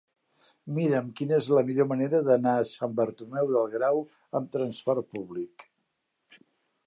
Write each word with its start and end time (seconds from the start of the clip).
Mira'm 0.77 1.09
quina 1.19 1.35
és 1.41 1.49
la 1.55 1.63
millor 1.67 1.87
manera 1.91 2.21
d'anar 2.29 2.53
a 2.61 2.65
Sant 2.71 2.95
Bartomeu 3.01 3.53
del 3.57 3.69
Grau 3.75 4.03
amb 4.41 4.49
trasport 4.57 5.11
públic. 5.17 5.67